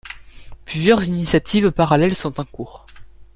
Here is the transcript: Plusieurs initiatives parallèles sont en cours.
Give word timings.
Plusieurs 0.65 1.03
initiatives 1.07 1.69
parallèles 1.69 2.15
sont 2.15 2.39
en 2.39 2.43
cours. 2.43 2.87